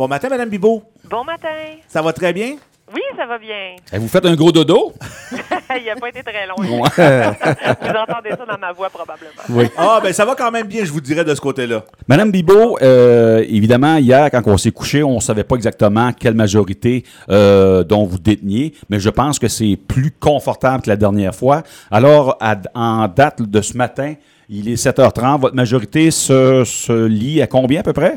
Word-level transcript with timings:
Bon 0.00 0.08
matin, 0.08 0.30
Madame 0.30 0.48
Bibot. 0.48 0.82
Bon 1.10 1.24
matin. 1.24 1.76
Ça 1.86 2.00
va 2.00 2.14
très 2.14 2.32
bien? 2.32 2.54
Oui, 2.94 3.02
ça 3.18 3.26
va 3.26 3.36
bien. 3.36 3.76
Eh, 3.92 3.98
Vous 3.98 4.08
faites 4.08 4.24
un 4.24 4.34
gros 4.34 4.50
dodo? 4.50 4.94
Il 5.78 5.84
n'a 5.84 5.94
pas 5.96 6.08
été 6.08 6.22
très 6.22 6.46
long. 6.46 6.54
Vous 6.58 6.78
entendez 6.78 8.30
ça 8.30 8.46
dans 8.50 8.58
ma 8.58 8.72
voix 8.72 8.88
probablement. 8.88 9.30
Oui. 9.50 9.66
Ah, 9.76 10.00
ben 10.02 10.10
ça 10.14 10.24
va 10.24 10.34
quand 10.34 10.50
même 10.50 10.66
bien, 10.66 10.86
je 10.86 10.90
vous 10.90 11.02
dirais, 11.02 11.22
de 11.22 11.34
ce 11.34 11.40
côté-là. 11.42 11.84
Madame 12.08 12.30
Bibot, 12.30 12.78
euh, 12.80 13.44
évidemment, 13.46 13.96
hier, 13.96 14.30
quand 14.30 14.40
on 14.46 14.56
s'est 14.56 14.70
couché, 14.70 15.02
on 15.02 15.16
ne 15.16 15.20
savait 15.20 15.44
pas 15.44 15.56
exactement 15.56 16.14
quelle 16.14 16.34
majorité 16.34 17.04
euh, 17.28 17.84
dont 17.84 18.06
vous 18.06 18.18
déteniez, 18.18 18.72
mais 18.88 19.00
je 19.00 19.10
pense 19.10 19.38
que 19.38 19.48
c'est 19.48 19.76
plus 19.76 20.12
confortable 20.12 20.82
que 20.82 20.88
la 20.88 20.96
dernière 20.96 21.34
fois. 21.34 21.62
Alors, 21.90 22.38
à- 22.40 22.56
en 22.74 23.06
date 23.06 23.42
de 23.42 23.60
ce 23.60 23.76
matin, 23.76 24.14
il 24.48 24.66
est 24.70 24.76
7h30. 24.82 25.40
Votre 25.42 25.54
majorité 25.56 26.10
se, 26.10 26.64
se 26.64 27.04
lie 27.04 27.42
à 27.42 27.46
combien 27.46 27.80
à 27.80 27.82
peu 27.82 27.92
près? 27.92 28.16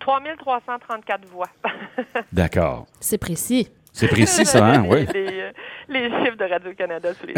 3334 0.00 1.26
voix. 1.28 1.46
D'accord. 2.32 2.86
C'est 3.00 3.18
précis. 3.18 3.70
C'est 3.92 4.08
précis, 4.08 4.46
ça, 4.46 4.64
hein? 4.64 4.84
Oui. 4.88 5.04
les, 5.12 5.40
euh, 5.40 5.50
les 5.88 6.04
chiffres 6.08 6.36
de 6.36 6.44
Radio-Canada 6.44 7.12
sous 7.14 7.26
les 7.26 7.34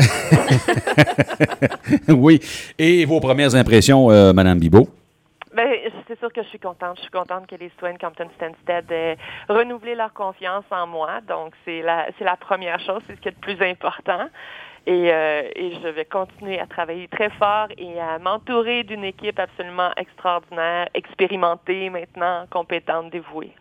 oui. 2.15 2.41
Et 2.79 3.05
vos 3.07 3.21
premières 3.21 3.55
impressions, 3.55 4.11
euh, 4.11 4.33
Madame 4.33 4.59
Bibot? 4.59 4.87
Ben, 5.55 5.71
c'est 6.09 6.19
sûr 6.19 6.33
que 6.33 6.43
je 6.43 6.49
suis 6.49 6.59
contente. 6.59 6.97
Je 6.97 7.03
suis 7.03 7.11
contente 7.11 7.47
que 7.47 7.57
les 7.57 7.69
citoyens 7.71 7.97
de 7.97 8.01
Compton-Stanstead 8.01 8.91
aient 8.91 9.17
renouvelé 9.49 9.95
leur 9.95 10.13
confiance 10.13 10.65
en 10.71 10.87
moi. 10.87 11.21
Donc, 11.27 11.53
c'est 11.65 11.83
la, 11.83 12.07
c'est 12.19 12.25
la 12.25 12.37
première 12.37 12.81
chose, 12.81 13.03
c'est 13.07 13.17
ce 13.17 13.21
qui 13.21 13.29
est 13.29 13.35
le 13.39 13.55
plus 13.55 13.63
important. 13.67 14.29
Et, 14.87 15.11
euh, 15.13 15.43
et 15.55 15.73
je 15.83 15.89
vais 15.89 16.05
continuer 16.05 16.59
à 16.59 16.67
travailler 16.67 17.07
très 17.09 17.31
fort 17.31 17.69
et 17.79 18.01
à 18.01 18.19
m'entourer 18.19 18.83
d'une 18.83 19.05
équipe 19.05 19.39
absolument 19.39 19.91
extraordinaire, 19.97 20.89
expérimentée 20.95 21.89
maintenant, 21.89 22.47
compétente, 22.51 23.11
dévouée. 23.13 23.53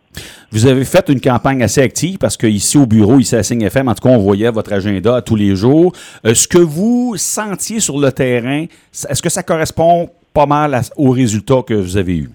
Vous 0.50 0.66
avez 0.66 0.84
fait 0.84 1.08
une 1.08 1.20
campagne 1.20 1.62
assez 1.62 1.80
active 1.80 2.18
parce 2.18 2.36
qu'ici 2.36 2.76
au 2.76 2.86
bureau, 2.86 3.18
ici 3.20 3.36
à 3.36 3.42
Signe 3.42 3.62
FM, 3.62 3.88
en 3.88 3.94
tout 3.94 4.06
cas, 4.06 4.14
on 4.14 4.18
voyait 4.18 4.50
votre 4.50 4.72
agenda 4.72 5.22
tous 5.22 5.36
les 5.36 5.54
jours. 5.54 5.92
Euh, 6.26 6.34
ce 6.34 6.46
que 6.48 6.58
vous 6.58 7.14
sentiez 7.16 7.78
sur 7.80 7.98
le 7.98 8.10
terrain, 8.12 8.64
est-ce 8.92 9.22
que 9.22 9.30
ça 9.30 9.42
correspond 9.44 10.10
pas 10.34 10.46
mal 10.46 10.74
à- 10.74 10.80
aux 10.96 11.10
résultats 11.10 11.62
que 11.66 11.74
vous 11.74 11.96
avez 11.96 12.16
eus? 12.18 12.30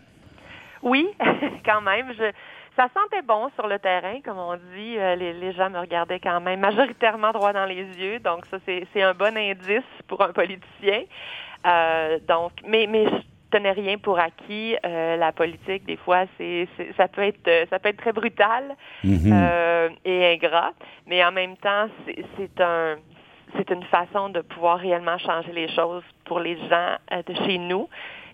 Oui, 0.81 1.07
quand 1.65 1.81
même. 1.81 2.07
Je, 2.17 2.23
ça 2.77 2.87
sentait 2.93 3.23
bon 3.23 3.49
sur 3.55 3.67
le 3.67 3.79
terrain, 3.79 4.21
comme 4.23 4.37
on 4.37 4.55
dit. 4.75 4.97
Euh, 4.97 5.15
les, 5.15 5.33
les 5.33 5.51
gens 5.51 5.69
me 5.69 5.79
regardaient 5.79 6.19
quand 6.19 6.39
même 6.39 6.59
majoritairement 6.61 7.31
droit 7.31 7.51
dans 7.51 7.65
les 7.65 7.83
yeux. 7.99 8.19
Donc, 8.19 8.45
ça, 8.45 8.57
c'est 8.65 9.01
un 9.01 9.13
bon 9.13 9.35
indice 9.35 9.83
pour 10.07 10.21
un 10.21 10.31
politicien. 10.31 11.01
Euh, 11.65 12.19
donc, 12.27 12.51
mais, 12.65 12.85
mais 12.87 13.05
je 13.05 13.15
tenais 13.51 13.71
rien 13.71 13.97
pour 13.97 14.19
acquis. 14.19 14.77
Euh, 14.85 15.17
la 15.17 15.31
politique, 15.31 15.85
des 15.85 15.97
fois, 15.97 16.25
c'est 16.37 16.67
ça 16.95 17.07
peut 17.07 17.23
être 17.23 17.49
ça 17.69 17.79
peut 17.79 17.89
être 17.89 17.97
très 17.97 18.13
brutal 18.13 18.75
Mhm. 19.03 19.31
euh, 19.33 19.89
et 20.05 20.33
ingrat, 20.33 20.73
mais 21.07 21.23
en 21.25 21.31
même 21.31 21.57
temps, 21.57 21.87
c'est 22.05 22.23
c'est 22.37 22.61
un 22.61 22.95
c'est 23.55 23.69
une 23.71 23.83
façon 23.85 24.29
de 24.29 24.41
pouvoir 24.41 24.77
réellement 24.77 25.17
changer 25.17 25.51
les 25.53 25.69
choses 25.69 26.03
pour 26.25 26.39
les 26.39 26.57
gens 26.69 26.97
de 27.25 27.33
chez 27.45 27.57
nous. 27.57 27.87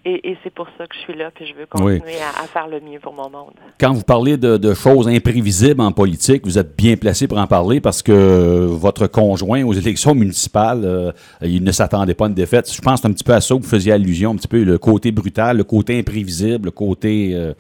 Et, 0.06 0.32
et 0.32 0.38
c'est 0.44 0.54
pour 0.54 0.68
ça 0.78 0.86
que 0.86 0.94
je 0.96 1.00
suis 1.00 1.16
là, 1.18 1.32
puis 1.34 1.46
je 1.46 1.54
veux 1.54 1.66
Oui. 1.76 2.00
continuer 2.00 2.20
à, 2.22 2.44
à 2.44 2.48
faire 2.48 2.68
le 2.68 2.82
mieux 2.82 3.00
pour 3.00 3.14
mon 3.14 3.30
monde. 3.30 3.54
Quand 3.80 3.94
vous 3.94 4.04
parlez 4.04 4.36
de, 4.36 4.58
de 4.58 4.74
choses 4.74 5.08
imprévisibles 5.08 5.80
en 5.80 5.94
politique, 5.94 6.42
vous 6.44 6.58
êtes 6.58 6.76
bien 6.76 6.98
placé 6.98 7.26
pour 7.26 7.38
en 7.38 7.48
parler 7.48 7.80
parce 7.80 8.02
que 8.04 8.66
votre 8.66 9.08
conjoint 9.08 9.64
aux 9.64 9.72
élections 9.74 10.14
municipales, 10.14 10.82
euh, 10.84 11.12
il 11.42 11.64
ne 11.64 11.72
s'attendait 11.72 12.16
pas 12.16 12.26
à 12.26 12.28
une 12.28 12.34
défaite. 12.34 12.70
Je 12.70 12.82
pense 12.82 13.06
un 13.06 13.14
petit 13.14 13.24
peu 13.24 13.34
à 13.34 13.40
ça 13.40 13.56
que 13.56 13.62
vous 13.62 13.68
faisiez 13.70 13.94
allusion, 13.94 14.32
un 14.32 14.36
petit 14.36 14.50
peu 14.50 14.64
le 14.64 14.78
côté 14.78 15.12
brutal, 15.12 15.56
le 15.58 15.64
côté 15.64 15.98
imprévisible, 15.98 16.66
le 16.66 16.72
côté... 16.72 17.32
euh, 17.34 17.54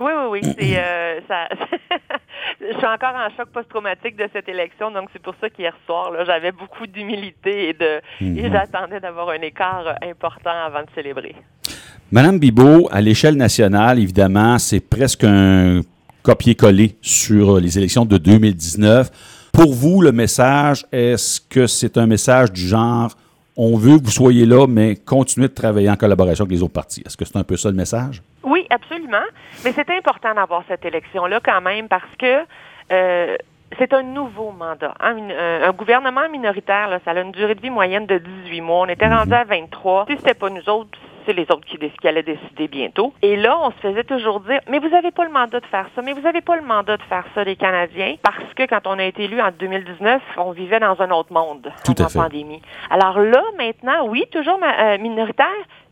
Oui, 0.00 0.10
oui, 0.16 0.40
oui. 0.42 0.54
C'est, 0.58 0.78
euh, 0.78 1.20
ça... 1.28 1.48
je 2.60 2.76
suis 2.76 2.86
encore 2.86 3.14
en 3.14 3.28
choc 3.36 3.48
post-traumatique 3.52 4.16
de 4.16 4.28
cette 4.32 4.48
élection, 4.48 4.90
donc 4.90 5.08
c'est 5.12 5.22
pour 5.22 5.34
ça 5.40 5.50
qu'hier 5.50 5.76
soir, 5.86 6.10
là, 6.12 6.24
j'avais 6.24 6.52
beaucoup 6.52 6.86
d'humilité 6.86 7.70
et, 7.70 7.72
de... 7.72 8.00
et 8.20 8.50
j'attendais 8.50 9.00
d'avoir 9.00 9.30
un 9.30 9.40
écart 9.40 9.86
euh, 9.86 10.10
important 10.10 10.50
avant 10.66 10.82
de 10.82 10.88
célébrer. 10.94 11.34
Madame 12.10 12.38
Bibot, 12.38 12.88
à 12.90 13.00
l'échelle 13.00 13.36
nationale, 13.36 13.98
évidemment, 13.98 14.58
c'est 14.58 14.80
presque 14.80 15.24
un 15.24 15.80
copier-coller 16.22 16.96
sur 17.02 17.60
les 17.60 17.76
élections 17.78 18.04
de 18.04 18.18
2019. 18.18 19.50
Pour 19.52 19.72
vous, 19.72 20.00
le 20.00 20.12
message, 20.12 20.86
est-ce 20.92 21.40
que 21.40 21.66
c'est 21.66 21.96
un 21.96 22.06
message 22.06 22.52
du 22.52 22.66
genre 22.66 23.10
on 23.56 23.76
veut 23.76 23.98
que 23.98 24.04
vous 24.04 24.10
soyez 24.10 24.46
là, 24.46 24.66
mais 24.66 24.96
continuez 24.96 25.48
de 25.48 25.54
travailler 25.54 25.88
en 25.88 25.96
collaboration 25.96 26.44
avec 26.44 26.56
les 26.56 26.62
autres 26.62 26.72
partis? 26.72 27.02
Est-ce 27.06 27.16
que 27.16 27.24
c'est 27.24 27.36
un 27.36 27.44
peu 27.44 27.56
ça 27.56 27.70
le 27.70 27.76
message? 27.76 28.22
Oui, 28.42 28.53
absolument. 28.70 29.24
Mais 29.64 29.72
c'est 29.72 29.90
important 29.90 30.34
d'avoir 30.34 30.62
cette 30.68 30.84
élection-là 30.84 31.40
quand 31.44 31.60
même 31.60 31.88
parce 31.88 32.04
que 32.18 32.44
euh, 32.92 33.36
c'est 33.78 33.92
un 33.92 34.02
nouveau 34.02 34.50
mandat. 34.52 34.94
hein. 35.00 35.16
Une- 35.16 35.32
un, 35.32 35.62
un 35.68 35.72
gouvernement 35.72 36.28
minoritaire, 36.30 36.88
là, 36.88 36.98
ça 37.04 37.10
a 37.12 37.20
une 37.20 37.32
durée 37.32 37.54
de 37.54 37.60
vie 37.60 37.70
moyenne 37.70 38.06
de 38.06 38.18
18 38.18 38.60
mois. 38.60 38.80
On 38.82 38.86
était 38.88 39.08
rendu 39.08 39.32
à 39.34 39.44
23. 39.44 40.06
Si 40.08 40.16
c'était 40.18 40.34
pas 40.34 40.50
nous 40.50 40.68
autres, 40.68 40.98
c'est 41.26 41.32
les 41.32 41.44
autres 41.44 41.64
qui, 41.64 41.78
allaient 42.06 42.22
décider 42.22 42.68
bientôt. 42.68 43.14
Et 43.22 43.34
là, 43.36 43.56
on 43.58 43.70
se 43.70 43.76
faisait 43.78 44.04
toujours 44.04 44.40
dire, 44.40 44.60
mais 44.68 44.78
vous 44.78 44.90
n'avez 44.90 45.10
pas 45.10 45.24
le 45.24 45.30
mandat 45.30 45.58
de 45.58 45.64
faire 45.66 45.86
ça, 45.96 46.02
mais 46.02 46.12
vous 46.12 46.20
n'avez 46.20 46.42
pas 46.42 46.54
le 46.56 46.62
mandat 46.62 46.98
de 46.98 47.02
faire 47.04 47.24
ça, 47.34 47.42
les 47.44 47.56
Canadiens, 47.56 48.16
parce 48.22 48.52
que 48.54 48.66
quand 48.66 48.86
on 48.86 48.98
a 48.98 49.04
été 49.04 49.24
élu 49.24 49.40
en 49.40 49.50
2019, 49.50 50.20
on 50.36 50.50
vivait 50.52 50.80
dans 50.80 51.00
un 51.00 51.10
autre 51.10 51.32
monde 51.32 51.72
Tout 51.86 51.94
à 51.98 52.02
avant 52.02 52.08
fait. 52.10 52.18
pandémie. 52.18 52.60
Alors 52.90 53.18
là, 53.18 53.42
maintenant, 53.56 54.06
oui, 54.06 54.26
toujours 54.30 54.58
ma- 54.58 54.78
euh, 54.92 54.98
minoritaire, 54.98 55.46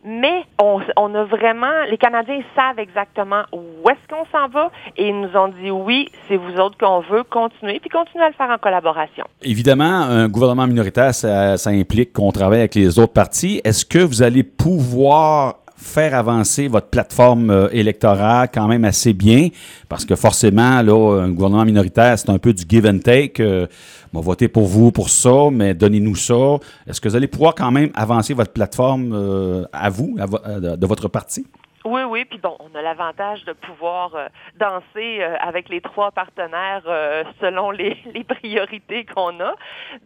mais 0.04 0.42
on, 0.60 0.80
on 0.96 1.14
a 1.14 1.24
vraiment, 1.24 1.84
les 1.90 1.96
Canadiens 1.96 2.40
savent 2.56 2.78
exactement 2.78 3.42
où 3.52 3.88
est-ce 3.88 4.08
qu'on 4.08 4.24
s'en 4.32 4.48
va 4.48 4.70
et 4.96 5.08
ils 5.08 5.20
nous 5.20 5.36
ont 5.36 5.48
dit 5.48 5.70
oui, 5.70 6.08
c'est 6.28 6.36
vous 6.36 6.56
autres 6.56 6.76
qu'on 6.78 7.00
veut 7.00 7.22
continuer, 7.24 7.78
puis 7.80 7.90
continuer 7.90 8.24
à 8.24 8.28
le 8.28 8.34
faire 8.34 8.50
en 8.50 8.58
collaboration. 8.58 9.24
Évidemment, 9.42 9.84
un 9.84 10.28
gouvernement 10.28 10.66
minoritaire, 10.66 11.14
ça, 11.14 11.56
ça 11.56 11.70
implique 11.70 12.12
qu'on 12.12 12.32
travaille 12.32 12.60
avec 12.60 12.74
les 12.74 12.98
autres 12.98 13.12
partis. 13.12 13.60
Est-ce 13.64 13.84
que 13.84 13.98
vous 13.98 14.22
allez 14.22 14.42
pouvoir 14.42 15.61
faire 15.82 16.14
avancer 16.14 16.68
votre 16.68 16.88
plateforme 16.88 17.50
euh, 17.50 17.68
électorale 17.72 18.48
quand 18.52 18.68
même 18.68 18.84
assez 18.84 19.12
bien? 19.12 19.48
Parce 19.88 20.04
que 20.04 20.16
forcément, 20.16 20.82
là, 20.82 21.22
un 21.22 21.30
gouvernement 21.30 21.64
minoritaire, 21.64 22.18
c'est 22.18 22.30
un 22.30 22.38
peu 22.38 22.52
du 22.52 22.64
give 22.68 22.86
and 22.86 22.98
take. 22.98 23.42
Euh, 23.42 23.66
on 24.14 24.20
va 24.20 24.24
voter 24.24 24.48
pour 24.48 24.66
vous 24.66 24.92
pour 24.92 25.08
ça, 25.08 25.48
mais 25.50 25.74
donnez-nous 25.74 26.16
ça. 26.16 26.58
Est-ce 26.86 27.00
que 27.00 27.08
vous 27.08 27.16
allez 27.16 27.28
pouvoir 27.28 27.54
quand 27.54 27.70
même 27.70 27.90
avancer 27.94 28.34
votre 28.34 28.52
plateforme 28.52 29.12
euh, 29.14 29.64
à 29.72 29.88
vous, 29.90 30.16
à 30.18 30.26
euh, 30.48 30.76
de 30.76 30.86
votre 30.86 31.08
parti? 31.08 31.46
Oui, 31.84 32.02
oui, 32.02 32.24
puis 32.24 32.38
bon, 32.38 32.56
on 32.60 32.74
a 32.78 32.82
l'avantage 32.82 33.44
de 33.44 33.52
pouvoir 33.52 34.14
euh, 34.14 34.28
danser 34.56 35.18
euh, 35.20 35.36
avec 35.40 35.68
les 35.68 35.80
trois 35.80 36.12
partenaires 36.12 36.82
euh, 36.86 37.24
selon 37.40 37.70
les, 37.70 37.96
les 38.14 38.24
priorités 38.24 39.04
qu'on 39.04 39.40
a. 39.40 39.54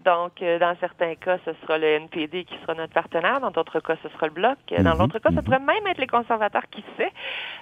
Donc, 0.04 0.40
euh, 0.42 0.58
dans 0.58 0.74
certains 0.80 1.14
cas, 1.16 1.36
ce 1.44 1.52
sera 1.62 1.76
le 1.78 1.86
NPD 1.86 2.44
qui 2.44 2.56
sera 2.62 2.74
notre 2.74 2.94
partenaire. 2.94 3.40
Dans 3.40 3.50
d'autres 3.50 3.80
cas, 3.80 3.96
ce 4.02 4.08
sera 4.08 4.26
le 4.26 4.32
Bloc. 4.32 4.56
Dans 4.70 4.92
Mhm, 4.92 4.98
d'autres 4.98 5.18
cas, 5.18 5.30
ça 5.34 5.42
pourrait 5.42 5.58
même 5.58 5.86
être 5.86 5.98
les 5.98 6.06
conservateurs, 6.06 6.68
qui 6.70 6.82
sait. 6.96 7.12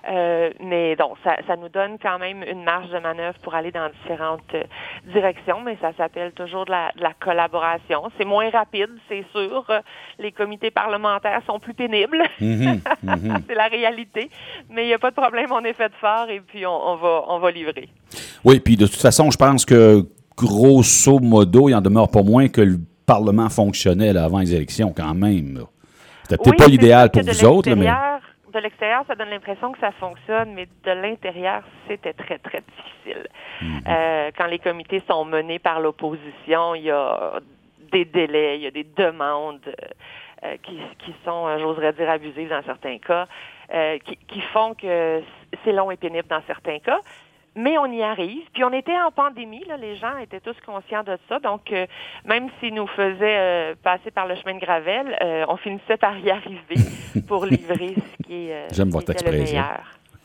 Euh, 0.08 0.50
mais 0.60 0.94
donc, 0.96 1.16
ça, 1.24 1.36
ça 1.46 1.56
nous 1.56 1.68
donne 1.68 1.98
quand 1.98 2.18
même 2.18 2.42
une 2.44 2.62
marge 2.62 2.90
de 2.90 2.98
manœuvre 2.98 3.38
pour 3.40 3.54
aller 3.54 3.72
dans 3.72 3.88
différentes 4.02 4.54
euh, 4.54 4.62
directions, 5.06 5.60
mais 5.60 5.76
ça 5.80 5.92
s'appelle 5.96 6.32
toujours 6.32 6.66
de 6.66 6.70
la, 6.70 6.92
de 6.96 7.02
la 7.02 7.14
collaboration. 7.14 8.10
C'est 8.16 8.24
moins 8.24 8.50
rapide, 8.50 8.90
c'est 9.08 9.24
sûr. 9.32 9.64
Les 10.18 10.32
comités 10.32 10.70
parlementaires 10.70 11.42
sont 11.46 11.58
plus 11.58 11.74
pénibles. 11.74 12.22
Mhm, 12.40 12.80
mhm. 13.02 13.42
c'est 13.48 13.54
la 13.54 13.66
réalité. 13.66 14.03
Mais 14.70 14.84
il 14.84 14.86
n'y 14.88 14.94
a 14.94 14.98
pas 14.98 15.10
de 15.10 15.16
problème, 15.16 15.50
on 15.52 15.64
est 15.64 15.72
fait 15.72 15.92
fort 16.00 16.28
et 16.28 16.40
puis 16.40 16.66
on, 16.66 16.72
on 16.72 16.96
va, 16.96 17.24
on 17.28 17.38
va 17.38 17.50
livrer. 17.50 17.88
Oui, 18.44 18.60
puis 18.60 18.76
de 18.76 18.86
toute 18.86 19.00
façon, 19.00 19.30
je 19.30 19.36
pense 19.36 19.64
que 19.64 20.06
grosso 20.36 21.18
modo, 21.20 21.68
il 21.68 21.74
en 21.74 21.80
demeure 21.80 22.10
pas 22.10 22.22
moins 22.22 22.48
que 22.48 22.60
le 22.60 22.78
Parlement 23.06 23.50
fonctionnait 23.50 24.12
là, 24.12 24.24
avant 24.24 24.38
les 24.38 24.54
élections 24.54 24.92
quand 24.96 25.14
même. 25.14 25.64
C'était 26.22 26.36
peut-être 26.38 26.50
Oui, 26.52 26.56
pas 26.56 26.66
l'idéal 26.66 27.10
pour 27.10 27.22
de 27.22 27.30
vous 27.30 27.44
autres, 27.44 27.68
là, 27.68 27.76
mais 27.76 27.90
De 28.52 28.58
l'extérieur, 28.60 29.04
ça 29.06 29.14
donne 29.14 29.28
l'impression 29.28 29.72
que 29.72 29.78
ça 29.78 29.92
fonctionne, 29.92 30.54
mais 30.54 30.66
de 30.84 30.90
l'intérieur, 30.90 31.62
c'était 31.86 32.14
très, 32.14 32.38
très 32.38 32.62
difficile. 32.62 33.26
Mhm. 33.60 33.80
Euh, 33.86 34.30
quand 34.36 34.46
les 34.46 34.58
comités 34.58 35.02
sont 35.08 35.24
menés 35.24 35.58
par 35.58 35.80
l'opposition, 35.80 36.74
il 36.74 36.84
y 36.84 36.90
a 36.90 37.40
des 37.92 38.06
délais, 38.06 38.56
il 38.56 38.62
y 38.62 38.66
a 38.66 38.70
des 38.70 38.86
demandes 38.96 39.60
euh, 39.66 39.72
euh, 40.44 40.56
qui, 40.62 40.78
qui 41.04 41.14
sont, 41.24 41.58
j'oserais 41.58 41.92
dire, 41.92 42.08
abusives 42.08 42.48
dans 42.48 42.62
certains 42.62 42.98
cas, 42.98 43.26
euh, 43.72 43.98
qui, 44.04 44.16
qui 44.28 44.40
font 44.52 44.74
que 44.74 45.22
c'est 45.64 45.72
long 45.72 45.90
et 45.90 45.96
pénible 45.96 46.28
dans 46.28 46.42
certains 46.46 46.78
cas. 46.78 47.00
Mais 47.56 47.78
on 47.78 47.86
y 47.86 48.02
arrive. 48.02 48.42
Puis 48.52 48.64
on 48.64 48.72
était 48.72 48.98
en 49.00 49.12
pandémie, 49.12 49.64
là, 49.66 49.76
les 49.76 49.94
gens 49.94 50.16
étaient 50.18 50.40
tous 50.40 50.56
conscients 50.66 51.04
de 51.04 51.16
ça. 51.28 51.38
Donc, 51.38 51.70
euh, 51.70 51.86
même 52.24 52.48
s'ils 52.58 52.74
nous 52.74 52.88
faisaient 52.88 53.38
euh, 53.38 53.74
passer 53.80 54.10
par 54.10 54.26
le 54.26 54.34
chemin 54.34 54.54
de 54.54 54.60
Gravel, 54.60 55.16
on 55.48 55.56
finissait 55.56 55.96
par 55.96 56.18
y 56.18 56.30
arriver 56.32 56.76
pour 57.28 57.46
livrer 57.46 57.94
ce 57.94 58.26
qui, 58.26 58.48
est, 58.48 58.74
J'aime 58.74 58.90
votre 58.90 59.12
le 59.24 59.30
meilleur. 59.30 59.82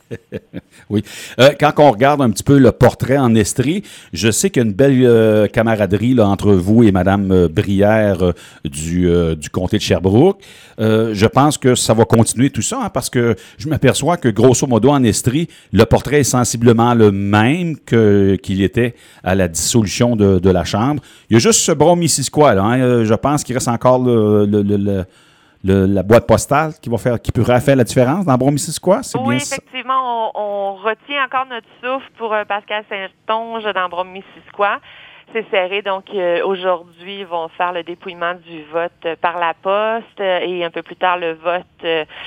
Oui. 0.89 1.03
Euh, 1.39 1.51
quand 1.59 1.73
on 1.77 1.91
regarde 1.91 2.21
un 2.21 2.29
petit 2.31 2.43
peu 2.43 2.57
le 2.57 2.71
portrait 2.71 3.17
en 3.17 3.35
Estrie, 3.35 3.83
je 4.11 4.31
sais 4.31 4.49
qu'il 4.49 4.61
y 4.63 4.65
a 4.65 4.67
une 4.67 4.73
belle 4.73 4.99
euh, 5.03 5.47
camaraderie 5.47 6.19
entre 6.19 6.53
vous 6.53 6.83
et 6.83 6.91
Mme 6.91 7.31
euh, 7.31 7.47
Brière 7.47 8.33
du, 8.65 9.09
comté 9.51 9.77
de 9.77 9.81
Sherbrooke. 9.81 10.41
Je 10.79 11.25
pense 11.27 11.57
que 11.57 11.75
ça 11.75 11.93
va 11.93 12.05
continuer 12.05 12.49
tout 12.49 12.61
ça, 12.61 12.79
hein, 12.85 12.89
parce 12.89 13.09
que 13.09 13.35
je 13.57 13.67
m'aperçois 13.67 14.17
que, 14.17 14.29
grosso 14.29 14.65
modo, 14.65 14.89
en 14.89 15.03
Estrie, 15.03 15.47
le 15.73 15.85
portrait 15.85 16.21
est 16.21 16.23
sensiblement 16.23 16.93
le 16.93 17.11
même 17.11 17.75
qu'il 17.77 18.61
était 18.63 18.95
à 19.23 19.35
la 19.35 19.47
dissolution 19.47 20.15
de, 20.15 20.49
la 20.49 20.63
Chambre. 20.63 21.03
Il 21.29 21.33
y 21.33 21.35
a 21.35 21.39
juste 21.39 21.59
ce 21.59 21.71
bras 21.71 21.95
missisquoi, 21.95 22.55
là. 22.55 22.63
hein. 22.63 23.03
Je 23.03 23.13
pense 23.13 23.43
qu'il 23.43 23.55
reste 23.55 23.67
encore 23.67 23.99
le- 24.03 25.05
le- 25.63 25.85
la 25.85 26.03
boîte 26.03 26.25
postale 26.27 26.71
qui 26.81 26.89
va 26.89 26.97
faire, 26.97 27.21
qui 27.21 27.31
pourrait 27.31 27.59
faire 27.61 27.75
la 27.75 27.83
différence 27.83 28.25
dans 28.25 28.37
Brom-Missisquoi. 28.37 29.03
C'est 29.03 29.17
Oui, 29.19 29.35
bien 29.35 29.39
ça. 29.39 29.55
effectivement, 29.57 30.31
on, 30.35 30.41
on 30.41 30.73
retient 30.75 31.25
encore 31.25 31.45
notre 31.47 31.67
souffle 31.83 32.09
pour 32.17 32.33
euh, 32.33 32.45
Pascal 32.45 32.83
Saint-Onge 32.89 33.63
dans 33.73 33.89
Brome-Missisquoi. 33.89 34.79
C'est 35.31 35.47
serré, 35.51 35.83
donc 35.83 36.05
euh, 36.15 36.43
aujourd'hui, 36.43 37.19
ils 37.19 37.25
vont 37.27 37.49
faire 37.49 37.71
le 37.71 37.83
dépouillement 37.83 38.33
du 38.33 38.63
vote 38.73 38.91
euh, 39.05 39.15
par 39.21 39.37
la 39.37 39.53
poste 39.53 40.19
euh, 40.19 40.39
et 40.41 40.65
un 40.65 40.71
peu 40.71 40.81
plus 40.81 40.95
tard 40.95 41.17
le 41.19 41.33
vote, 41.33 41.63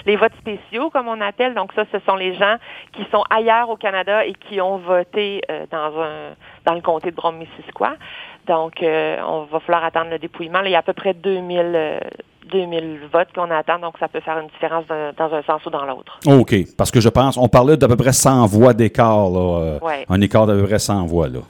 les 0.06 0.14
votes 0.14 0.36
spéciaux, 0.38 0.88
comme 0.90 1.08
on 1.08 1.20
appelle. 1.20 1.52
Donc 1.54 1.72
ça, 1.74 1.82
ce 1.90 1.98
sont 2.06 2.14
les 2.14 2.34
gens 2.34 2.58
qui 2.92 3.04
sont 3.10 3.24
ailleurs 3.28 3.68
au 3.70 3.76
Canada 3.76 4.24
et 4.24 4.34
qui 4.34 4.60
ont 4.60 4.76
voté 4.76 5.40
dans 5.72 6.00
un 6.00 6.34
dans 6.64 6.74
le 6.74 6.80
comté 6.80 7.10
de 7.10 7.16
Brome-Missisquoi. 7.16 7.94
Donc, 8.46 8.74
on 8.82 9.48
va 9.50 9.58
falloir 9.60 9.84
attendre 9.84 10.10
le 10.10 10.20
dépouillement. 10.20 10.60
Là, 10.60 10.68
il 10.68 10.72
y 10.72 10.76
a 10.76 10.78
à 10.78 10.82
peu 10.82 10.92
près 10.92 11.12
2000, 11.14 11.58
euh, 11.74 11.98
2000 12.52 13.00
votes 13.12 13.28
qu'on 13.34 13.50
attend, 13.50 13.78
donc 13.80 13.94
ça 13.98 14.06
peut 14.08 14.20
faire 14.20 14.38
une 14.38 14.48
différence 14.48 14.84
dans, 14.86 15.12
dans 15.16 15.34
un 15.34 15.42
sens 15.42 15.64
ou 15.66 15.70
dans 15.70 15.84
l'autre. 15.84 16.18
OK. 16.26 16.54
Parce 16.76 16.90
que 16.90 17.00
je 17.00 17.08
pense, 17.08 17.36
on 17.36 17.48
parlait 17.48 17.76
d'à 17.76 17.88
peu 17.88 17.96
près 17.96 18.12
100 18.12 18.46
voix 18.46 18.74
d'écart, 18.74 19.28
là. 19.30 19.58
euh, 19.60 19.78
Ouais. 19.80 20.04
Un 20.08 20.20
écart 20.20 20.46
d'à 20.46 20.54
peu 20.54 20.64
près 20.64 20.78
100 20.78 21.06
voix, 21.06 21.28
là. 21.28 21.40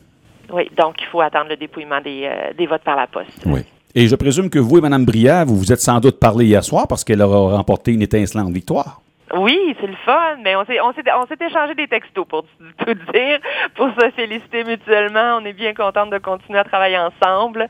Oui, 0.52 0.70
donc 0.78 0.94
il 1.00 1.06
faut 1.06 1.20
attendre 1.20 1.48
le 1.50 1.56
dépouillement 1.56 2.00
des, 2.00 2.24
euh, 2.24 2.52
des 2.56 2.66
votes 2.66 2.82
par 2.82 2.96
la 2.96 3.06
poste. 3.06 3.42
Oui. 3.46 3.60
Et 3.94 4.06
je 4.08 4.16
présume 4.16 4.48
que 4.48 4.58
vous 4.58 4.78
et 4.78 4.80
Mme 4.80 5.04
Brière, 5.04 5.44
vous 5.44 5.56
vous 5.58 5.70
êtes 5.72 5.80
sans 5.82 6.00
doute 6.00 6.18
parlé 6.18 6.46
hier 6.46 6.64
soir 6.64 6.88
parce 6.88 7.04
qu'elle 7.04 7.20
aura 7.20 7.56
remporté 7.56 7.92
une 7.92 8.00
étincelante 8.00 8.50
victoire. 8.50 9.01
Oui, 9.32 9.74
c'est 9.80 9.86
le 9.86 9.96
fun, 10.04 10.36
mais 10.42 10.54
on 10.56 10.64
s'est 10.66 10.78
on 10.80 10.92
s'est 10.92 11.02
on 11.14 11.26
s'est 11.26 11.42
échangé 11.42 11.74
des 11.74 11.88
textos 11.88 12.26
pour 12.26 12.44
tout 12.78 12.94
dire, 12.94 13.38
pour 13.74 13.88
se 13.98 14.10
féliciter 14.10 14.62
mutuellement. 14.62 15.38
On 15.40 15.44
est 15.46 15.54
bien 15.54 15.72
contente 15.72 16.10
de 16.10 16.18
continuer 16.18 16.58
à 16.58 16.64
travailler 16.64 16.98
ensemble. 16.98 17.66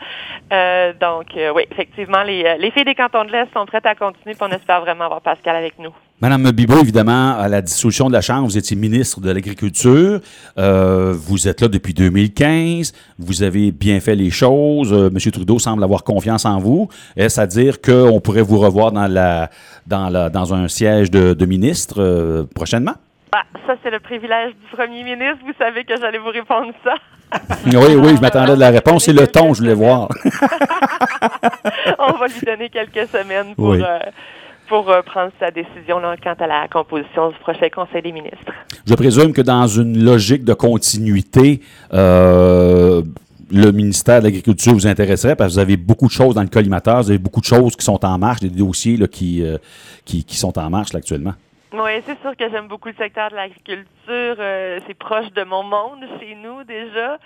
Euh, 0.53 0.93
donc 0.95 1.37
euh, 1.37 1.53
oui, 1.55 1.65
effectivement, 1.71 2.25
les, 2.25 2.45
euh, 2.45 2.57
les 2.57 2.73
filles 2.73 2.85
des 2.85 2.97
cantons 2.97 3.25
de 3.25 3.31
l'Est 3.31 3.53
sont 3.53 3.65
prêtes 3.67 3.87
à 3.87 3.95
continuer, 3.95 4.35
puis 4.35 4.43
on 4.43 4.51
espère 4.51 4.81
vraiment 4.81 5.05
avoir 5.05 5.21
Pascal 5.21 5.55
avec 5.55 5.79
nous. 5.79 5.95
Madame 6.23 6.53
Bibot, 6.53 6.79
évidemment, 6.81 7.37
à 7.37 7.49
la 7.49 7.61
dissolution 7.63 8.07
de 8.07 8.13
la 8.13 8.21
Chambre, 8.21 8.45
vous 8.45 8.57
étiez 8.57 8.77
ministre 8.77 9.21
de 9.21 9.29
l'Agriculture. 9.33 10.21
Euh, 10.57 11.13
vous 11.17 11.49
êtes 11.49 11.61
là 11.61 11.67
depuis 11.67 11.95
2015. 11.95 12.93
Vous 13.19 13.43
avez 13.43 13.73
bien 13.73 13.99
fait 13.99 14.15
les 14.15 14.31
choses. 14.31 14.93
Euh, 14.93 15.11
M. 15.13 15.33
Trudeau 15.33 15.59
semble 15.59 15.83
avoir 15.83 16.05
confiance 16.05 16.45
en 16.45 16.61
vous. 16.61 16.89
Est-ce 17.17 17.41
à 17.41 17.49
dire 17.49 17.81
qu'on 17.81 18.21
pourrait 18.21 18.43
vous 18.43 18.61
revoir 18.61 18.93
dans, 18.93 19.09
la, 19.09 19.51
dans, 19.89 20.11
la, 20.11 20.31
dans 20.31 20.55
un 20.55 20.69
siège 20.69 21.11
de, 21.11 21.35
de 21.35 21.45
ministre 21.45 21.97
euh, 21.99 22.45
prochainement? 22.55 22.95
Ah, 23.33 23.43
ça 23.67 23.75
c'est 23.83 23.91
le 23.91 23.99
privilège 23.99 24.53
du 24.53 24.77
premier 24.77 25.03
ministre. 25.03 25.39
Vous 25.45 25.55
savez 25.59 25.83
que 25.83 25.99
j'allais 26.01 26.19
vous 26.19 26.31
répondre 26.31 26.73
ça. 26.85 26.95
Oui, 27.67 27.97
oui, 27.97 28.15
je 28.15 28.21
m'attendais 28.21 28.55
de 28.55 28.61
la 28.61 28.71
réponse. 28.71 29.07
C'est 29.07 29.13
le 29.13 29.27
ton, 29.27 29.55
je 29.55 29.63
voulais 29.63 29.75
voir. 29.75 30.09
on 31.99 32.13
va 32.13 32.27
lui 32.27 32.41
donner 32.47 32.69
quelques 32.69 33.09
semaines 33.09 33.55
pour, 33.57 33.71
Oui. 33.71 33.83
Pour 34.69 34.91
euh, 34.91 35.03
prendre 35.03 35.33
sa 35.39 35.51
décision 35.51 35.99
là, 35.99 36.17
quant 36.23 36.35
à 36.39 36.47
la 36.47 36.69
composition 36.69 37.31
du 37.31 37.39
prochain 37.39 37.69
Conseil 37.69 38.03
des 38.03 38.13
ministres. 38.13 38.53
Je 38.87 38.95
présume 38.95 39.33
que 39.33 39.43
dans 39.43 39.67
une 39.67 40.05
logique 40.05 40.45
de 40.45 40.55
continuité, 40.55 41.61
euh, 41.93 43.03
le 43.53 43.71
ministère 43.71 44.21
de 44.21 44.25
l'Agriculture 44.25 44.73
vous 44.73 44.87
intéresserait 44.87 45.37
parce 45.37 45.51
que 45.51 45.55
vous 45.55 45.61
avez 45.61 45.77
beaucoup 45.77 46.07
de 46.07 46.13
choses 46.13 46.35
dans 46.35 46.43
le 46.43 46.49
collimateur, 46.49 47.03
vous 47.03 47.11
avez 47.11 47.19
beaucoup 47.19 47.41
de 47.41 47.47
choses 47.47 47.77
qui 47.77 47.85
sont 47.85 48.05
en 48.05 48.19
marche, 48.19 48.41
des 48.41 48.49
dossiers 48.49 48.97
là, 48.97 49.07
qui, 49.07 49.45
euh, 49.45 49.59
qui, 50.05 50.25
qui 50.25 50.37
sont 50.37 50.59
en 50.59 50.71
marche 50.71 50.93
là, 50.93 50.99
actuellement. 50.99 51.35
Oui, 51.73 52.03
c'est 52.07 52.21
sûr 52.21 52.37
que 52.37 52.51
j'aime 52.51 52.69
beaucoup 52.69 52.89
le 52.89 52.95
secteur 52.95 53.31
de 53.31 53.37
l'agriculture. 53.37 53.89
Euh, 54.09 54.79
c'est 54.87 54.95
proche 54.95 55.31
de 55.33 55.43
mon 55.45 55.63
monde 55.63 56.05
chez 56.21 56.35
nous 56.35 56.65
déjà. 56.65 57.19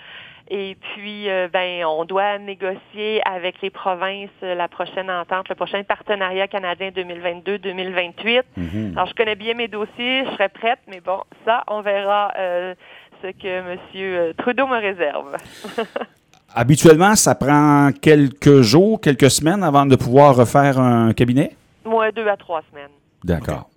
Et 0.49 0.77
puis, 0.79 1.29
euh, 1.29 1.49
ben, 1.51 1.83
on 1.85 2.05
doit 2.05 2.37
négocier 2.39 3.21
avec 3.25 3.61
les 3.61 3.69
provinces 3.69 4.29
euh, 4.43 4.55
la 4.55 4.67
prochaine 4.67 5.09
entente, 5.09 5.49
le 5.49 5.55
prochain 5.55 5.83
partenariat 5.83 6.47
canadien 6.47 6.89
2022-2028. 6.91 8.43
Mhm. 8.55 8.93
Alors, 8.95 9.07
je 9.07 9.13
connais 9.13 9.35
bien 9.35 9.55
mes 9.55 9.67
dossiers, 9.67 10.25
je 10.25 10.31
serai 10.31 10.47
prête, 10.49 10.79
mais 10.87 11.01
bon, 11.01 11.19
ça, 11.45 11.63
on 11.67 11.81
verra 11.81 12.31
euh, 12.37 12.75
ce 13.21 13.27
que 13.27 13.47
M. 13.47 14.33
Trudeau 14.37 14.67
me 14.67 14.79
réserve. 14.79 15.35
Habituellement, 16.55 17.15
ça 17.15 17.35
prend 17.35 17.89
quelques 18.01 18.61
jours, 18.61 19.01
quelques 19.01 19.29
semaines 19.29 19.63
avant 19.63 19.85
de 19.85 19.97
pouvoir 19.97 20.35
refaire 20.35 20.79
un 20.79 21.13
cabinet? 21.13 21.51
Moi, 21.83 22.11
deux 22.11 22.27
à 22.27 22.37
trois 22.37 22.61
semaines. 22.71 22.91
D'accord. 23.23 23.69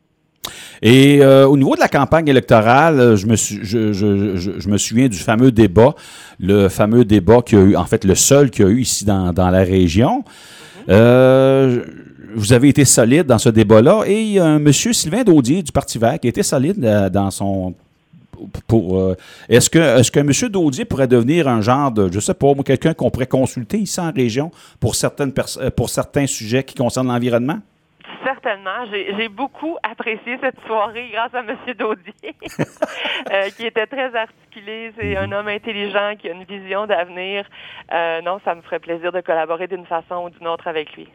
Et 0.83 1.21
euh, 1.23 1.47
au 1.47 1.57
niveau 1.57 1.75
de 1.75 1.81
la 1.81 1.89
campagne 1.89 2.27
électorale, 2.29 3.01
euh, 3.01 3.17
je 3.17 3.27
me, 3.27 3.37
je, 3.37 3.93
je- 3.93 4.37
je- 4.37 4.69
me 4.69 4.79
souviens 4.79 5.09
du 5.09 5.19
fameux 5.19 5.53
débat, 5.53 5.95
le 6.39 6.69
fameux 6.69 7.05
débat 7.05 7.43
qu'il 7.43 7.59
y 7.59 7.61
a 7.61 7.65
eu, 7.65 7.77
en 7.77 7.85
fait, 7.85 8.05
le 8.05 8.15
seul 8.15 8.51
qu'il 8.51 8.65
y 8.65 8.69
a 8.69 8.71
eu 8.71 8.81
ici 8.81 9.05
dans, 9.05 9.33
la 9.37 9.59
région. 9.59 10.25
Euh, 10.89 11.85
vous 12.35 12.53
avez 12.53 12.69
été 12.69 12.85
solide 12.85 13.27
dans 13.27 13.39
ce 13.39 13.49
débat-là 13.49 14.05
et 14.07 14.23
il 14.23 14.43
monsieur 14.59 14.93
Sylvain 14.93 15.25
Daudier 15.25 15.63
du 15.63 15.73
Parti 15.73 15.99
vert 15.99 16.19
qui 16.19 16.29
a 16.29 16.31
été 16.31 16.43
solide 16.43 16.81
dans 17.13 17.31
son. 17.31 17.75
Euh, 18.73 19.15
est-ce 19.49 19.69
que 19.69 19.79
est-ce 19.79 20.11
que 20.11 20.21
M. 20.21 20.33
Daudier 20.51 20.85
pourrait 20.87 21.09
devenir 21.09 21.47
un 21.49 21.61
genre 21.61 21.91
de, 21.91 22.09
je 22.11 22.21
sais 22.21 22.33
pas, 22.33 22.55
quelqu'un 22.65 22.95
qu'on 22.95 23.11
pourrait 23.11 23.27
consulter 23.27 23.79
ici 23.79 24.01
en 24.01 24.13
région 24.13 24.51
pour 24.79 24.95
certaines 24.95 25.33
pour 25.77 25.91
certains 25.91 26.27
sujets 26.27 26.65
qui 26.65 26.75
concernent 26.75 27.09
l'environnement? 27.09 27.59
Certainement. 28.25 28.85
J'ai 28.91 29.29
beaucoup 29.29 29.77
apprécié 29.83 30.39
cette 30.41 30.61
soirée 30.67 31.11
grâce 31.13 31.35
à 31.35 31.41
M. 31.41 31.57
Daudier, 31.79 32.13
euh, 33.33 33.49
qui 33.57 33.67
était 33.67 33.87
très 33.87 34.15
articulé. 34.15 34.93
C'est 34.99 35.17
un 35.17 35.31
homme 35.33 35.49
intelligent 35.49 36.15
qui 36.19 36.29
a 36.29 36.33
une 36.33 36.45
vision 36.45 36.87
d'avenir. 36.87 37.47
Euh, 37.93 38.21
non, 38.23 38.39
ça 38.45 38.55
me 38.55 38.63
ferait 38.63 38.79
plaisir 38.79 39.13
de 39.13 39.21
collaborer 39.21 39.67
d'une 39.69 39.87
façon 39.87 40.25
ou 40.25 40.31
d'une 40.31 40.49
autre 40.49 40.69
avec 40.69 40.93
lui. 40.95 41.09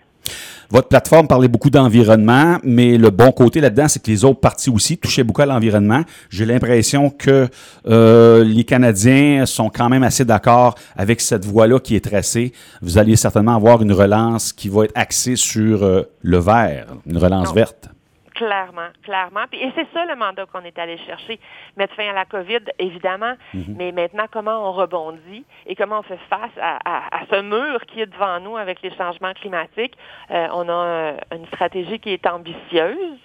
Votre 0.70 0.88
plateforme 0.88 1.28
parlait 1.28 1.48
beaucoup 1.48 1.70
d'environnement, 1.70 2.58
mais 2.64 2.98
le 2.98 3.10
bon 3.10 3.32
côté 3.32 3.62
là-dedans, 3.62 3.88
c'est 3.88 4.02
que 4.02 4.10
les 4.12 4.24
autres 4.26 4.40
partis 4.40 4.70
aussi 4.70 4.98
touchaient 4.98 5.24
beaucoup 5.24 5.42
à 5.42 5.46
l'environnement. 5.46 6.04
J'ai 6.30 6.46
l'impression 6.46 7.10
que 7.10 7.48
euh, 7.88 8.44
les 8.44 8.64
Canadiens 8.64 9.46
sont 9.46 9.70
quand 9.70 9.90
même 9.90 10.04
assez 10.04 10.26
d'accord 10.26 10.76
avec 10.96 11.22
cette 11.22 11.46
voie-là 11.46 11.80
qui 11.80 11.96
est 11.96 12.04
tracée. 12.04 12.52
Vous 12.82 12.98
allez 12.98 13.16
certainement 13.16 13.56
avoir 13.56 13.82
une 13.82 13.92
relance 13.94 14.54
qui 14.54 14.70
va 14.70 14.86
être 14.86 14.94
axée 14.96 15.36
sur 15.36 15.84
euh, 15.84 16.04
le 16.22 16.38
vert, 16.40 16.88
une 17.06 17.18
relance 17.18 17.48
Non. 17.50 17.54
verte. 17.54 17.90
Clairement, 18.36 18.90
clairement. 19.04 19.46
Et 19.54 19.72
c'est 19.76 19.88
ça 19.94 20.06
le 20.06 20.16
mandat 20.16 20.46
qu'on 20.46 20.64
est 20.66 20.78
allé 20.78 20.98
chercher. 21.00 21.40
Mettre 21.78 21.96
fin 21.96 22.10
à 22.10 22.14
la 22.14 22.26
COVID, 22.26 22.60
évidemment, 22.80 23.34
mais 23.78 23.92
maintenant, 23.94 24.26
comment 24.32 24.70
on 24.70 24.74
rebondit 24.74 25.46
et 25.66 25.76
comment 25.76 26.00
on 26.00 26.04
fait 26.04 26.20
face 26.30 26.52
à, 26.62 26.78
à- 26.86 27.18
à 27.22 27.26
ce 27.32 27.42
mur 27.42 27.80
qui 27.88 28.02
est 28.02 28.06
devant 28.08 28.40
nous 28.42 28.58
avec 28.58 28.82
les 28.82 28.94
changements 28.96 29.34
climatiques? 29.34 29.98
Euh, 30.32 30.48
on 30.54 30.68
a 30.68 30.74
euh, 30.74 31.18
une 31.34 31.46
stratégie 31.48 32.00
qui 32.00 32.12
est 32.12 32.28
ambitieuse. 32.28 33.20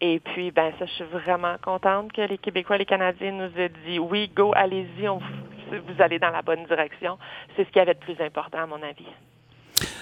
Et 0.00 0.20
puis, 0.20 0.50
ben 0.52 0.72
ça, 0.78 0.86
je 0.86 0.92
suis 0.92 1.04
vraiment 1.04 1.56
contente 1.62 2.12
que 2.12 2.20
les 2.22 2.38
Québécois 2.38 2.76
et 2.76 2.80
les 2.80 2.84
Canadiens 2.86 3.32
nous 3.32 3.50
aient 3.60 3.72
dit 3.86 3.98
oui, 3.98 4.28
go, 4.34 4.52
allez-y, 4.56 5.06
vous 5.06 6.02
allez 6.02 6.18
dans 6.18 6.30
la 6.30 6.42
bonne 6.42 6.64
direction. 6.66 7.18
C'est 7.56 7.64
ce 7.64 7.70
qui 7.70 7.80
avait 7.80 7.94
de 7.94 7.98
plus 8.00 8.20
important, 8.20 8.58
à 8.58 8.66
mon 8.66 8.82
avis. 8.82 9.06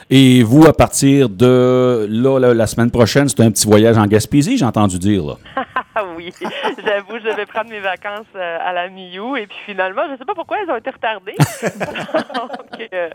Et 0.08 0.44
vous, 0.44 0.66
à 0.66 0.72
partir 0.72 1.28
de 1.28 2.06
là, 2.08 2.54
la 2.54 2.66
semaine 2.68 2.92
prochaine, 2.92 3.28
c'est 3.28 3.40
un 3.40 3.50
petit 3.50 3.66
voyage 3.66 3.98
en 3.98 4.06
Gaspésie, 4.06 4.56
j'ai 4.56 4.64
entendu 4.64 4.98
dire. 4.98 5.24
Là. 5.24 5.34
Ah 5.98 6.04
oui, 6.14 6.30
j'avoue, 6.42 7.18
je 7.24 7.34
vais 7.34 7.46
prendre 7.46 7.70
mes 7.70 7.80
vacances 7.80 8.26
euh, 8.36 8.58
à 8.60 8.74
la 8.74 8.90
mi-août 8.90 9.38
et 9.38 9.46
puis 9.46 9.56
finalement, 9.64 10.02
je 10.08 10.12
ne 10.12 10.18
sais 10.18 10.26
pas 10.26 10.34
pourquoi 10.34 10.58
elles 10.62 10.70
ont 10.70 10.76
été 10.76 10.90
retardées. 10.90 11.32
Donc, 12.34 12.88
euh, 12.92 13.08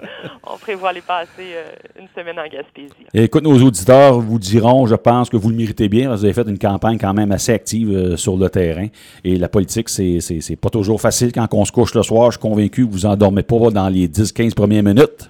on 0.52 0.58
prévoit 0.58 0.92
les 0.92 1.02
passer 1.02 1.54
euh, 1.54 1.66
une 2.00 2.08
semaine 2.18 2.40
en 2.40 2.50
Gaspésie. 2.52 3.06
Et 3.14 3.26
écoute, 3.26 3.44
nos 3.44 3.62
auditeurs 3.62 4.20
vous 4.20 4.40
diront, 4.40 4.88
je 4.88 4.96
pense 4.96 5.30
que 5.30 5.38
vous 5.38 5.50
le 5.50 5.56
méritez 5.58 5.90
bien. 5.90 6.10
Vous 6.10 6.26
avez 6.26 6.34
fait 6.34 6.48
une 6.50 6.58
campagne 6.58 6.98
quand 6.98 7.14
même 7.14 7.32
assez 7.32 7.54
active 7.54 8.16
sur 8.16 8.36
le 8.36 8.50
terrain. 8.50 8.88
Et 9.24 9.36
la 9.36 9.48
politique, 9.48 9.88
c'est, 9.88 10.20
c'est, 10.20 10.42
c'est 10.42 10.56
pas 10.56 10.72
toujours 10.72 11.00
facile 11.00 11.32
quand 11.32 11.48
on 11.54 11.66
se 11.66 11.72
couche 11.72 11.94
le 11.94 12.02
soir. 12.02 12.32
Je 12.32 12.40
suis 12.40 12.42
convaincu 12.42 12.88
que 12.88 12.92
vous 12.92 13.06
endormez 13.06 13.44
pas 13.44 13.70
dans 13.70 13.90
les 13.90 14.08
10-15 14.08 14.56
premières 14.56 14.82
minutes. 14.82 15.30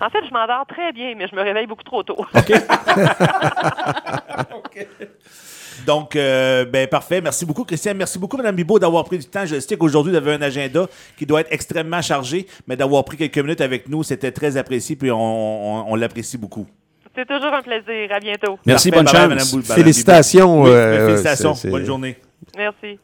En 0.00 0.10
fait, 0.10 0.18
je 0.28 0.32
m'endors 0.32 0.64
très 0.66 0.92
bien, 0.92 1.14
mais 1.16 1.26
je 1.28 1.34
me 1.36 1.42
réveille 1.42 1.66
beaucoup 1.66 1.82
trop 1.84 2.02
tôt. 2.02 2.24
Donc, 5.86 6.16
euh, 6.16 6.64
ben 6.64 6.86
parfait. 6.88 7.20
Merci 7.20 7.44
beaucoup, 7.44 7.64
Christian. 7.64 7.94
Merci 7.94 8.18
beaucoup, 8.18 8.36
Mme 8.36 8.54
Bibot, 8.56 8.78
d'avoir 8.78 9.04
pris 9.04 9.18
du 9.18 9.26
temps. 9.26 9.44
Je 9.44 9.60
sais 9.60 9.76
qu'aujourd'hui, 9.76 10.12
vous 10.12 10.18
avez 10.18 10.32
un 10.34 10.42
agenda 10.42 10.86
qui 11.18 11.26
doit 11.26 11.40
être 11.40 11.52
extrêmement 11.52 12.00
chargé, 12.00 12.46
mais 12.66 12.76
d'avoir 12.76 13.04
pris 13.04 13.16
quelques 13.16 13.38
minutes 13.38 13.60
avec 13.60 13.88
nous, 13.88 14.02
c'était 14.02 14.32
très 14.32 14.56
apprécié, 14.56 14.96
puis 14.96 15.10
on, 15.10 15.16
on- 15.18 15.84
on 15.92 15.94
l'apprécie 15.96 16.38
beaucoup. 16.38 16.66
C'est 17.14 17.26
toujours 17.26 17.52
un 17.52 17.62
plaisir. 17.62 18.10
À 18.12 18.18
bientôt. 18.18 18.58
Merci, 18.64 18.90
Parfait. 18.90 19.04
bonne 19.04 19.12
chance. 19.12 19.28
Madame 19.28 19.38
Madame 19.60 19.62
Félicitations. 19.76 20.62
Oui, 20.62 20.70
euh, 20.70 21.06
félicitations. 21.06 21.54
c'est- 21.54 21.62
c'est- 21.68 21.70
Bonne 21.70 21.84
journée. 21.84 22.16
Merci. 22.56 22.98